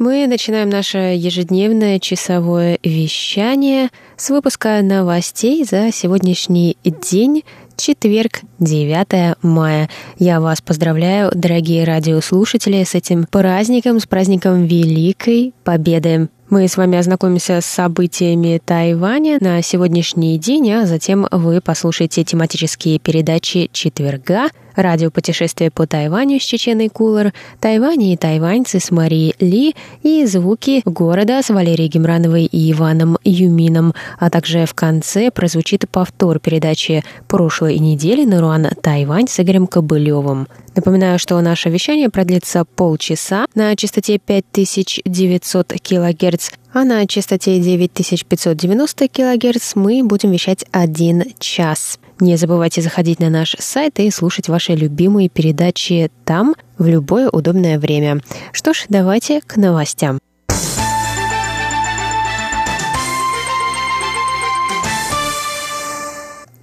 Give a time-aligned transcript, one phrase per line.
[0.00, 7.44] Мы начинаем наше ежедневное часовое вещание с выпуска новостей за сегодняшний день,
[7.76, 9.90] четверг, 9 мая.
[10.18, 16.30] Я вас поздравляю, дорогие радиослушатели, с этим праздником, с праздником Великой Победы.
[16.48, 22.98] Мы с вами ознакомимся с событиями Тайваня на сегодняшний день, а затем вы послушаете тематические
[23.00, 30.24] передачи четверга– радиопутешествие по Тайваню с Чеченой Кулар, Тайвань и тайваньцы с Марией Ли и
[30.26, 37.04] звуки города с Валерией Гемрановой и Иваном Юмином, а также в конце прозвучит повтор передачи
[37.28, 40.48] прошлой недели «Наруан Тайвань» с Игорем Кобылевым.
[40.76, 49.74] Напоминаю, что наше вещание продлится полчаса на частоте 5900 кГц, а на частоте 9590 кГц
[49.74, 51.98] мы будем вещать один час.
[52.20, 57.78] Не забывайте заходить на наш сайт и слушать ваши любимые передачи там в любое удобное
[57.78, 58.20] время.
[58.52, 60.18] Что ж, давайте к новостям.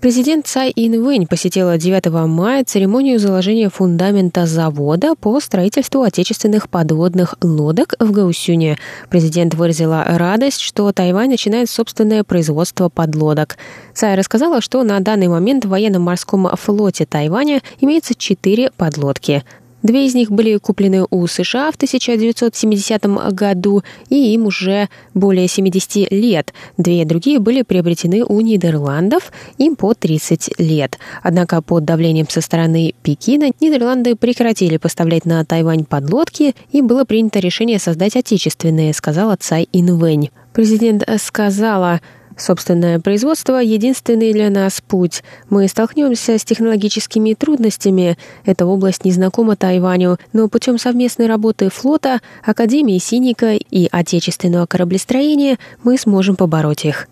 [0.07, 7.93] Президент Цай Инвэнь посетила 9 мая церемонию заложения фундамента завода по строительству отечественных подводных лодок
[7.99, 8.77] в Гаусюне.
[9.09, 13.57] Президент выразила радость, что Тайвань начинает собственное производство подлодок.
[13.93, 19.43] Цай рассказала, что на данный момент в военно-морском флоте Тайваня имеется четыре подлодки–
[19.83, 26.11] Две из них были куплены у США в 1970 году, и им уже более 70
[26.11, 26.53] лет.
[26.77, 30.97] Две другие были приобретены у Нидерландов, им по 30 лет.
[31.21, 37.39] Однако под давлением со стороны Пекина Нидерланды прекратили поставлять на Тайвань подлодки, и было принято
[37.39, 40.31] решение создать отечественные, сказала Цай Инвэнь.
[40.53, 42.01] Президент сказала,
[42.37, 45.23] Собственное производство— единственный для нас путь.
[45.49, 48.17] Мы столкнемся с технологическими трудностями.
[48.45, 55.97] Эта область незнакома Тайваню, но путем совместной работы флота, Академии Синика и отечественного кораблестроения мы
[55.97, 57.07] сможем побороть их.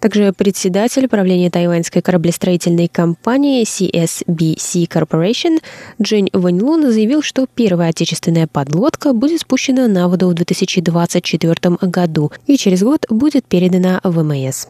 [0.00, 5.62] Также председатель правления тайваньской кораблестроительной компании CSBC Corporation
[6.00, 12.56] Джень Ваньлун заявил, что первая отечественная подлодка будет спущена на воду в 2024 году и
[12.56, 14.66] через год будет передана в ВМС.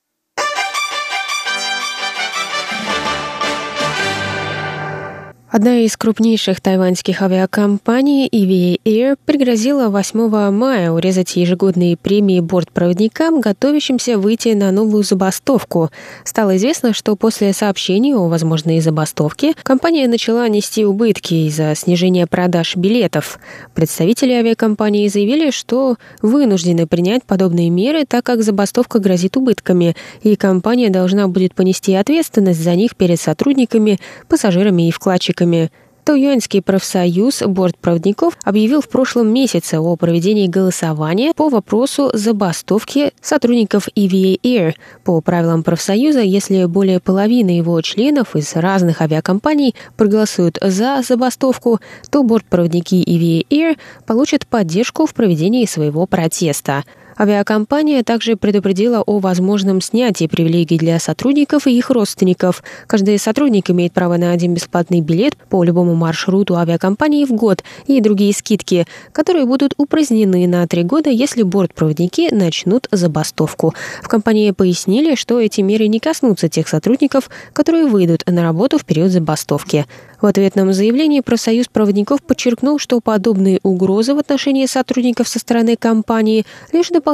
[5.52, 14.16] Одна из крупнейших тайваньских авиакомпаний EVA Air пригрозила 8 мая урезать ежегодные премии бортпроводникам, готовящимся
[14.16, 15.90] выйти на новую забастовку.
[16.22, 22.76] Стало известно, что после сообщений о возможной забастовке компания начала нести убытки из-за снижения продаж
[22.76, 23.40] билетов.
[23.74, 30.90] Представители авиакомпании заявили, что вынуждены принять подобные меры, так как забастовка грозит убытками, и компания
[30.90, 35.70] должна будет понести ответственность за них перед сотрудниками, пассажирами и вкладчиками сотрудниками.
[36.02, 44.40] Тауюаньский профсоюз бортпроводников объявил в прошлом месяце о проведении голосования по вопросу забастовки сотрудников EVA
[44.42, 44.74] Air.
[45.04, 51.80] По правилам профсоюза, если более половины его членов из разных авиакомпаний проголосуют за забастовку,
[52.10, 56.82] то бортпроводники EVA Air получат поддержку в проведении своего протеста.
[57.20, 62.62] Авиакомпания также предупредила о возможном снятии привилегий для сотрудников и их родственников.
[62.86, 68.00] Каждый сотрудник имеет право на один бесплатный билет по любому маршруту авиакомпании в год и
[68.00, 73.74] другие скидки, которые будут упразднены на три года, если бортпроводники начнут забастовку.
[74.02, 78.86] В компании пояснили, что эти меры не коснутся тех сотрудников, которые выйдут на работу в
[78.86, 79.84] период забастовки.
[80.22, 86.44] В ответном заявлении профсоюз проводников подчеркнул, что подобные угрозы в отношении сотрудников со стороны компании
[86.72, 87.09] лишь дополнительно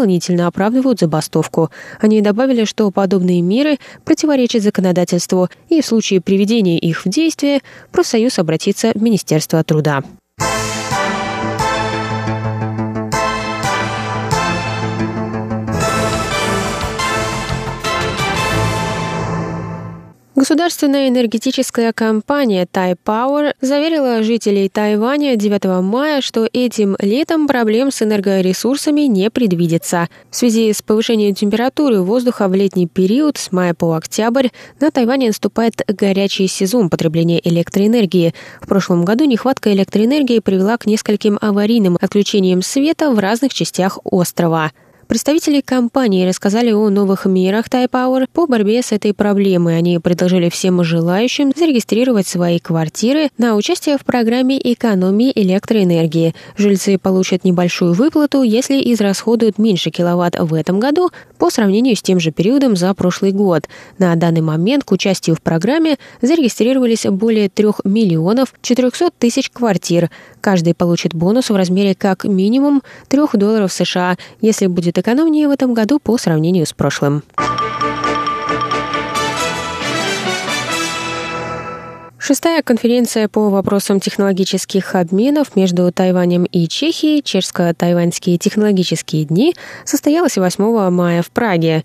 [0.46, 1.70] оправдывают забастовку.
[2.00, 7.60] Они добавили, что подобные меры противоречат законодательству, и в случае приведения их в действие
[7.92, 10.02] профсоюз обратится в Министерство труда.
[20.46, 29.00] Государственная энергетическая компания Power заверила жителей Тайваня 9 мая, что этим летом проблем с энергоресурсами
[29.00, 30.08] не предвидится.
[30.30, 35.26] В связи с повышением температуры воздуха в летний период с мая по октябрь на Тайване
[35.26, 38.32] наступает горячий сезон потребления электроэнергии.
[38.60, 44.70] В прошлом году нехватка электроэнергии привела к нескольким аварийным отключениям света в разных частях острова.
[45.08, 49.78] Представители компании рассказали о новых мерах Тайпауэр по борьбе с этой проблемой.
[49.78, 56.34] Они предложили всем желающим зарегистрировать свои квартиры на участие в программе экономии электроэнергии.
[56.56, 62.18] Жильцы получат небольшую выплату, если израсходуют меньше киловатт в этом году по сравнению с тем
[62.18, 63.68] же периодом за прошлый год.
[63.98, 70.10] На данный момент к участию в программе зарегистрировались более 3 миллионов 400 тысяч квартир.
[70.46, 75.74] Каждый получит бонус в размере как минимум 3 долларов США, если будет экономнее в этом
[75.74, 77.24] году по сравнению с прошлым.
[82.16, 90.90] Шестая конференция по вопросам технологических обменов между Тайванем и Чехией, чешско-тайваньские технологические дни, состоялась 8
[90.90, 91.84] мая в Праге.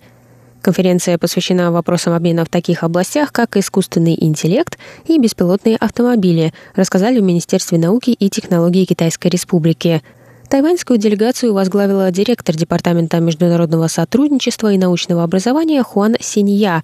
[0.61, 7.23] Конференция посвящена вопросам обмена в таких областях, как искусственный интеллект и беспилотные автомобили, рассказали в
[7.23, 10.01] Министерстве науки и технологий Китайской Республики–
[10.51, 16.83] Тайваньскую делегацию возглавила директор Департамента международного сотрудничества и научного образования Хуан Синья.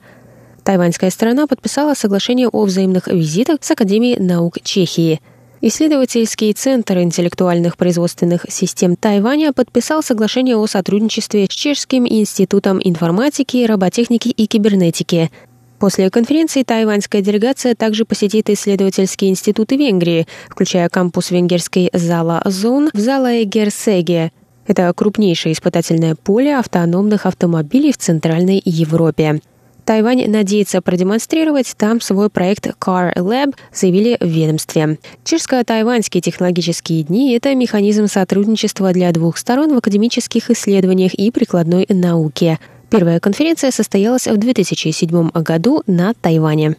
[0.63, 5.19] Тайваньская сторона подписала соглашение о взаимных визитах с Академией наук Чехии.
[5.59, 14.27] Исследовательский центр интеллектуальных производственных систем Тайваня подписал соглашение о сотрудничестве с Чешским институтом информатики, роботехники
[14.27, 15.31] и кибернетики.
[15.79, 22.99] После конференции тайваньская делегация также посетит исследовательские институты Венгрии, включая кампус венгерской Зала Зон в
[22.99, 24.31] Зала Эгерсеге.
[24.67, 29.41] Это крупнейшее испытательное поле автономных автомобилей в Центральной Европе.
[29.87, 34.99] Тайвань надеется продемонстрировать там свой проект Car Lab, заявили в ведомстве.
[35.23, 42.59] Чешско-тайваньские технологические дни– это механизм сотрудничества для двух сторон в академических исследованиях и прикладной науке–
[42.89, 46.77] Первая конференция состоялась в 2007 году на Тайване.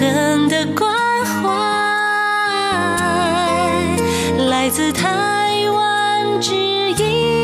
[0.00, 0.88] 恒的关
[1.24, 1.48] 怀，
[4.48, 7.36] 来自台湾之音。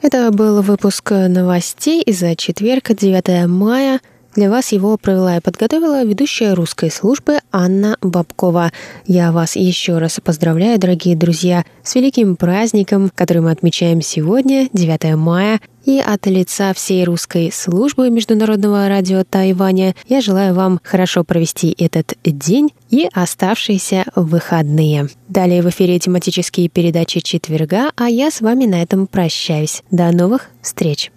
[0.00, 4.00] Это был выпуск новостей за четверг, 9 мая.
[4.35, 8.71] для вас его провела и подготовила ведущая русской службы Анна Бабкова.
[9.05, 15.15] Я вас еще раз поздравляю, дорогие друзья, с великим праздником, который мы отмечаем сегодня, 9
[15.15, 15.59] мая.
[15.85, 22.13] И от лица всей русской службы Международного радио Тайваня я желаю вам хорошо провести этот
[22.23, 25.09] день и оставшиеся выходные.
[25.27, 29.83] Далее в эфире тематические передачи четверга, а я с вами на этом прощаюсь.
[29.91, 31.11] До новых встреч!